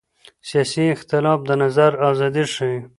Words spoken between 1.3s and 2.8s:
د نظر ازادي ښيي